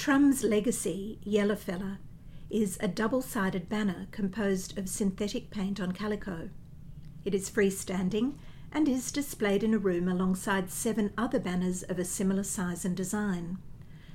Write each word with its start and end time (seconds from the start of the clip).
Trump's 0.00 0.42
Legacy 0.42 1.18
Yellowfella 1.26 1.98
is 2.48 2.78
a 2.80 2.88
double 2.88 3.20
sided 3.20 3.68
banner 3.68 4.06
composed 4.12 4.78
of 4.78 4.88
synthetic 4.88 5.50
paint 5.50 5.78
on 5.78 5.92
calico. 5.92 6.48
It 7.22 7.34
is 7.34 7.50
freestanding 7.50 8.36
and 8.72 8.88
is 8.88 9.12
displayed 9.12 9.62
in 9.62 9.74
a 9.74 9.78
room 9.78 10.08
alongside 10.08 10.70
seven 10.70 11.12
other 11.18 11.38
banners 11.38 11.82
of 11.82 11.98
a 11.98 12.06
similar 12.06 12.44
size 12.44 12.86
and 12.86 12.96
design. 12.96 13.58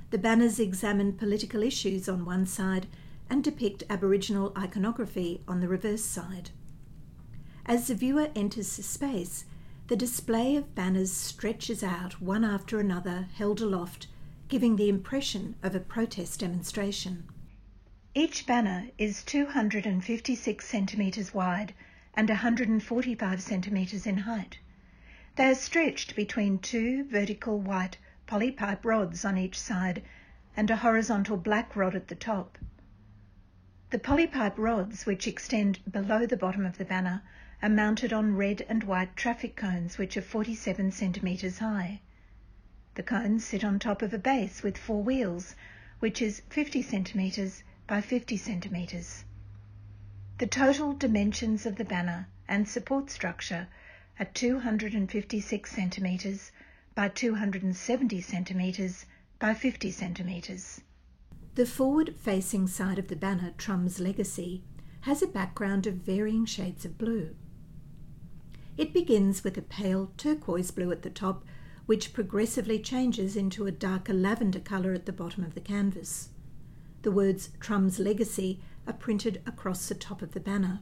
The 0.09 0.17
banners 0.17 0.59
examine 0.59 1.13
political 1.13 1.61
issues 1.61 2.09
on 2.09 2.25
one 2.25 2.47
side 2.47 2.87
and 3.29 3.43
depict 3.43 3.83
Aboriginal 3.87 4.53
iconography 4.57 5.43
on 5.47 5.59
the 5.59 5.67
reverse 5.67 6.03
side. 6.03 6.49
As 7.67 7.89
the 7.89 7.93
viewer 7.93 8.31
enters 8.35 8.75
the 8.75 8.81
space, 8.81 9.45
the 9.85 9.95
display 9.95 10.55
of 10.55 10.73
banners 10.73 11.11
stretches 11.11 11.83
out 11.83 12.19
one 12.19 12.43
after 12.43 12.79
another, 12.79 13.27
held 13.35 13.61
aloft, 13.61 14.07
giving 14.47 14.75
the 14.75 14.89
impression 14.89 15.55
of 15.63 15.73
a 15.73 15.79
protest 15.79 16.39
demonstration. 16.41 17.27
Each 18.13 18.45
banner 18.45 18.89
is 18.97 19.23
256 19.23 20.67
centimetres 20.67 21.33
wide 21.33 21.73
and 22.13 22.29
145 22.29 23.41
centimetres 23.41 24.05
in 24.05 24.19
height. 24.19 24.59
They 25.35 25.49
are 25.49 25.55
stretched 25.55 26.15
between 26.15 26.59
two 26.59 27.05
vertical 27.05 27.59
white 27.59 27.97
polypipe 28.27 28.85
rods 28.85 29.25
on 29.25 29.37
each 29.37 29.59
side 29.59 30.03
and 30.55 30.69
a 30.69 30.77
horizontal 30.77 31.37
black 31.37 31.75
rod 31.75 31.95
at 31.95 32.07
the 32.07 32.15
top. 32.15 32.57
The 33.89 33.99
polypipe 33.99 34.57
rods, 34.57 35.05
which 35.05 35.27
extend 35.27 35.79
below 35.91 36.25
the 36.25 36.37
bottom 36.37 36.65
of 36.65 36.77
the 36.77 36.85
banner, 36.85 37.23
are 37.61 37.69
mounted 37.69 38.13
on 38.13 38.35
red 38.35 38.65
and 38.69 38.83
white 38.83 39.15
traffic 39.15 39.55
cones 39.55 39.97
which 39.97 40.15
are 40.15 40.21
47 40.21 40.91
centimetres 40.91 41.57
high. 41.59 42.01
The 42.95 43.03
cones 43.03 43.43
sit 43.43 43.63
on 43.63 43.77
top 43.77 44.01
of 44.01 44.13
a 44.13 44.17
base 44.17 44.63
with 44.63 44.77
four 44.77 45.03
wheels, 45.03 45.55
which 45.99 46.21
is 46.21 46.41
50 46.49 46.81
centimetres 46.81 47.61
by 47.87 47.99
50 47.99 48.37
centimetres. 48.37 49.25
The 50.37 50.47
total 50.47 50.93
dimensions 50.93 51.65
of 51.65 51.75
the 51.75 51.83
banner 51.83 52.29
and 52.47 52.67
support 52.67 53.09
structure 53.09 53.67
are 54.17 54.25
256 54.25 55.69
centimetres 55.69 56.51
by 56.95 57.09
270 57.09 58.21
centimetres 58.21 59.05
by 59.39 59.53
50 59.53 59.91
centimetres. 59.91 60.79
The 61.55 61.65
forward 61.65 62.15
facing 62.15 62.67
side 62.67 62.97
of 62.97 63.09
the 63.09 63.17
banner, 63.17 63.53
Trump's 63.57 63.99
Legacy, 63.99 64.63
has 65.01 65.21
a 65.21 65.27
background 65.27 65.85
of 65.85 65.95
varying 65.95 66.45
shades 66.45 66.85
of 66.85 66.97
blue. 66.97 67.35
It 68.77 68.93
begins 68.93 69.43
with 69.43 69.57
a 69.57 69.61
pale 69.61 70.11
turquoise 70.17 70.71
blue 70.71 70.91
at 70.91 71.01
the 71.01 71.09
top 71.09 71.43
which 71.85 72.13
progressively 72.13 72.79
changes 72.79 73.35
into 73.35 73.67
a 73.67 73.71
darker 73.71 74.13
lavender 74.13 74.59
colour 74.59 74.93
at 74.93 75.05
the 75.05 75.13
bottom 75.13 75.43
of 75.43 75.53
the 75.53 75.61
canvas. 75.61 76.29
The 77.03 77.11
words 77.11 77.49
Trump's 77.59 77.99
Legacy 77.99 78.59
are 78.87 78.93
printed 78.93 79.41
across 79.45 79.87
the 79.87 79.95
top 79.95 80.21
of 80.21 80.31
the 80.31 80.39
banner. 80.39 80.79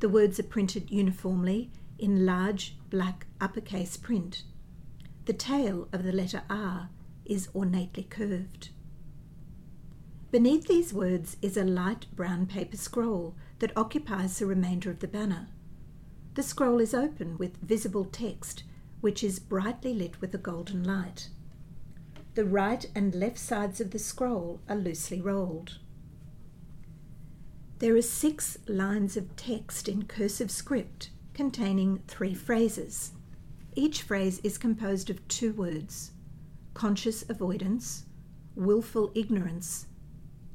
The 0.00 0.08
words 0.08 0.40
are 0.40 0.44
printed 0.44 0.90
uniformly 0.90 1.70
in 1.98 2.26
large 2.26 2.76
black 2.90 3.26
uppercase 3.40 3.96
print. 3.96 4.42
The 5.24 5.32
tail 5.32 5.88
of 5.92 6.04
the 6.04 6.12
letter 6.12 6.42
R 6.50 6.90
is 7.24 7.48
ornately 7.54 8.04
curved. 8.04 8.70
Beneath 10.30 10.66
these 10.66 10.92
words 10.92 11.36
is 11.40 11.56
a 11.56 11.64
light 11.64 12.06
brown 12.14 12.46
paper 12.46 12.76
scroll 12.76 13.36
that 13.60 13.76
occupies 13.76 14.38
the 14.38 14.46
remainder 14.46 14.90
of 14.90 14.98
the 14.98 15.08
banner. 15.08 15.48
The 16.34 16.42
scroll 16.42 16.80
is 16.80 16.92
open 16.92 17.38
with 17.38 17.56
visible 17.62 18.04
text 18.04 18.64
which 19.00 19.22
is 19.22 19.38
brightly 19.38 19.94
lit 19.94 20.20
with 20.20 20.34
a 20.34 20.38
golden 20.38 20.82
light. 20.84 21.28
The 22.34 22.44
right 22.44 22.84
and 22.94 23.14
left 23.14 23.38
sides 23.38 23.80
of 23.80 23.90
the 23.90 23.98
scroll 23.98 24.60
are 24.68 24.76
loosely 24.76 25.20
rolled. 25.20 25.78
There 27.78 27.96
are 27.96 28.02
six 28.02 28.56
lines 28.66 29.16
of 29.16 29.36
text 29.36 29.88
in 29.88 30.04
cursive 30.04 30.50
script 30.50 31.10
containing 31.34 32.02
three 32.08 32.34
phrases. 32.34 33.12
Each 33.74 34.02
phrase 34.02 34.38
is 34.38 34.56
composed 34.56 35.10
of 35.10 35.26
two 35.28 35.52
words 35.52 36.12
conscious 36.72 37.24
avoidance, 37.28 38.04
willful 38.54 39.10
ignorance, 39.14 39.86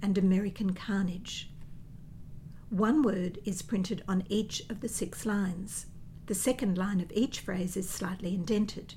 and 0.01 0.17
American 0.17 0.73
carnage. 0.73 1.51
One 2.69 3.01
word 3.01 3.39
is 3.43 3.61
printed 3.61 4.03
on 4.07 4.23
each 4.29 4.63
of 4.69 4.81
the 4.81 4.87
six 4.87 5.25
lines. 5.25 5.87
The 6.31 6.35
second 6.35 6.77
line 6.77 7.01
of 7.01 7.11
each 7.13 7.41
phrase 7.41 7.75
is 7.75 7.89
slightly 7.89 8.33
indented. 8.33 8.95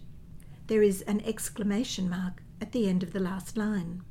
There 0.69 0.84
is 0.84 1.03
an 1.03 1.21
exclamation 1.22 2.09
mark 2.09 2.45
at 2.61 2.71
the 2.71 2.89
end 2.89 3.03
of 3.03 3.12
the 3.12 3.19
last 3.19 3.56
line. 3.56 4.05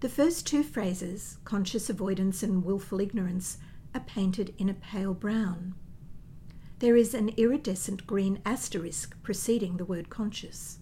The 0.00 0.10
first 0.10 0.46
two 0.46 0.64
phrases, 0.64 1.38
conscious 1.44 1.88
avoidance 1.88 2.42
and 2.42 2.62
willful 2.62 3.00
ignorance, 3.00 3.56
are 3.94 4.02
painted 4.02 4.54
in 4.58 4.68
a 4.68 4.74
pale 4.74 5.14
brown. 5.14 5.74
There 6.80 6.94
is 6.94 7.14
an 7.14 7.30
iridescent 7.38 8.06
green 8.06 8.42
asterisk 8.44 9.16
preceding 9.22 9.78
the 9.78 9.86
word 9.86 10.10
conscious. 10.10 10.78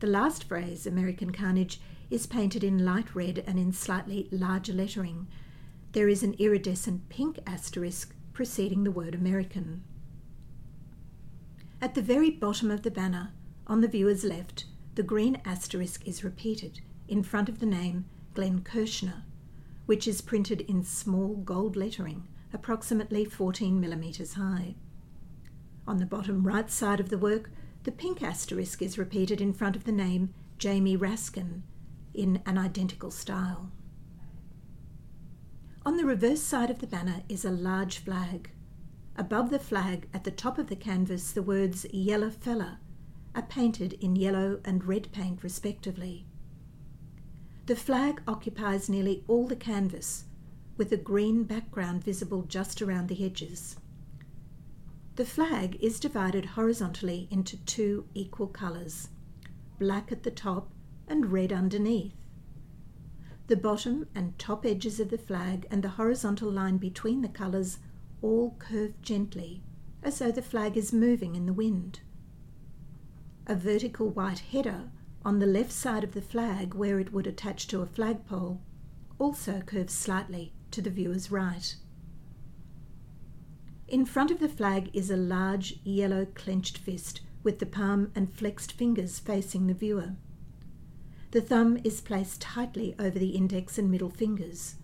The 0.00 0.06
last 0.06 0.44
phrase, 0.44 0.86
American 0.86 1.32
carnage, 1.32 1.80
is 2.10 2.26
painted 2.26 2.62
in 2.62 2.84
light 2.84 3.14
red 3.14 3.42
and 3.46 3.58
in 3.58 3.72
slightly 3.72 4.28
larger 4.30 4.74
lettering. 4.74 5.28
There 5.92 6.10
is 6.10 6.22
an 6.22 6.34
iridescent 6.34 7.08
pink 7.08 7.38
asterisk 7.46 8.14
preceding 8.34 8.84
the 8.84 8.90
word 8.90 9.14
American. 9.14 9.82
At 11.84 11.94
the 11.94 12.00
very 12.00 12.30
bottom 12.30 12.70
of 12.70 12.80
the 12.80 12.90
banner, 12.90 13.32
on 13.66 13.82
the 13.82 13.88
viewer's 13.88 14.24
left, 14.24 14.64
the 14.94 15.02
green 15.02 15.42
asterisk 15.44 16.08
is 16.08 16.24
repeated 16.24 16.80
in 17.08 17.22
front 17.22 17.50
of 17.50 17.58
the 17.58 17.66
name 17.66 18.06
Glenn 18.32 18.62
Kirschner, 18.62 19.24
which 19.84 20.08
is 20.08 20.22
printed 20.22 20.62
in 20.62 20.82
small 20.82 21.36
gold 21.36 21.76
lettering, 21.76 22.26
approximately 22.54 23.26
14 23.26 23.78
millimetres 23.78 24.32
high. 24.32 24.76
On 25.86 25.98
the 25.98 26.06
bottom 26.06 26.46
right 26.46 26.70
side 26.70 27.00
of 27.00 27.10
the 27.10 27.18
work, 27.18 27.50
the 27.82 27.92
pink 27.92 28.22
asterisk 28.22 28.80
is 28.80 28.96
repeated 28.96 29.42
in 29.42 29.52
front 29.52 29.76
of 29.76 29.84
the 29.84 29.92
name 29.92 30.32
Jamie 30.56 30.96
Raskin 30.96 31.64
in 32.14 32.40
an 32.46 32.56
identical 32.56 33.10
style. 33.10 33.70
On 35.84 35.98
the 35.98 36.06
reverse 36.06 36.40
side 36.40 36.70
of 36.70 36.78
the 36.78 36.86
banner 36.86 37.24
is 37.28 37.44
a 37.44 37.50
large 37.50 37.98
flag. 37.98 38.52
Above 39.16 39.50
the 39.50 39.58
flag, 39.58 40.08
at 40.12 40.24
the 40.24 40.30
top 40.30 40.58
of 40.58 40.66
the 40.66 40.76
canvas, 40.76 41.30
the 41.30 41.42
words 41.42 41.86
Yellow 41.92 42.30
Fella 42.30 42.80
are 43.34 43.42
painted 43.42 43.92
in 43.94 44.16
yellow 44.16 44.60
and 44.64 44.84
red 44.84 45.10
paint 45.12 45.42
respectively. 45.42 46.26
The 47.66 47.76
flag 47.76 48.22
occupies 48.26 48.88
nearly 48.88 49.24
all 49.28 49.46
the 49.46 49.56
canvas, 49.56 50.24
with 50.76 50.90
a 50.92 50.96
green 50.96 51.44
background 51.44 52.02
visible 52.02 52.42
just 52.42 52.82
around 52.82 53.08
the 53.08 53.24
edges. 53.24 53.76
The 55.16 55.24
flag 55.24 55.76
is 55.80 56.00
divided 56.00 56.44
horizontally 56.44 57.28
into 57.30 57.56
two 57.56 58.08
equal 58.14 58.48
colours, 58.48 59.10
black 59.78 60.10
at 60.10 60.24
the 60.24 60.30
top 60.32 60.72
and 61.06 61.30
red 61.30 61.52
underneath. 61.52 62.14
The 63.46 63.56
bottom 63.56 64.08
and 64.14 64.36
top 64.38 64.66
edges 64.66 64.98
of 64.98 65.10
the 65.10 65.18
flag 65.18 65.66
and 65.70 65.84
the 65.84 65.90
horizontal 65.90 66.50
line 66.50 66.78
between 66.78 67.22
the 67.22 67.28
colours 67.28 67.78
all 68.24 68.56
curve 68.58 68.94
gently, 69.02 69.62
as 70.02 70.18
though 70.18 70.32
the 70.32 70.40
flag 70.40 70.78
is 70.78 70.94
moving 70.94 71.36
in 71.36 71.44
the 71.44 71.52
wind. 71.52 72.00
A 73.46 73.54
vertical 73.54 74.08
white 74.08 74.38
header 74.38 74.90
on 75.26 75.38
the 75.38 75.46
left 75.46 75.70
side 75.70 76.02
of 76.02 76.14
the 76.14 76.22
flag, 76.22 76.72
where 76.72 76.98
it 76.98 77.12
would 77.12 77.26
attach 77.26 77.66
to 77.68 77.82
a 77.82 77.86
flagpole, 77.86 78.62
also 79.18 79.60
curves 79.60 79.92
slightly 79.92 80.54
to 80.70 80.80
the 80.80 80.88
viewer's 80.88 81.30
right. 81.30 81.76
In 83.88 84.06
front 84.06 84.30
of 84.30 84.40
the 84.40 84.48
flag 84.48 84.88
is 84.94 85.10
a 85.10 85.18
large 85.18 85.78
yellow 85.84 86.24
clenched 86.24 86.78
fist 86.78 87.20
with 87.42 87.58
the 87.58 87.66
palm 87.66 88.10
and 88.14 88.32
flexed 88.32 88.72
fingers 88.72 89.18
facing 89.18 89.66
the 89.66 89.74
viewer. 89.74 90.16
The 91.32 91.42
thumb 91.42 91.78
is 91.84 92.00
placed 92.00 92.40
tightly 92.40 92.94
over 92.98 93.18
the 93.18 93.36
index 93.36 93.76
and 93.76 93.90
middle 93.90 94.08
fingers. 94.08 94.76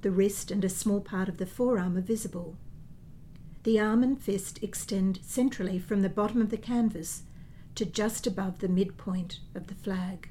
The 0.00 0.10
wrist 0.10 0.50
and 0.50 0.64
a 0.64 0.70
small 0.70 1.02
part 1.02 1.28
of 1.28 1.36
the 1.36 1.46
forearm 1.46 1.98
are 1.98 2.00
visible. 2.00 2.56
The 3.66 3.80
arm 3.80 4.04
and 4.04 4.16
fist 4.16 4.62
extend 4.62 5.18
centrally 5.24 5.80
from 5.80 6.02
the 6.02 6.08
bottom 6.08 6.40
of 6.40 6.50
the 6.50 6.56
canvas 6.56 7.24
to 7.74 7.84
just 7.84 8.24
above 8.24 8.60
the 8.60 8.68
midpoint 8.68 9.40
of 9.56 9.66
the 9.66 9.74
flag. 9.74 10.28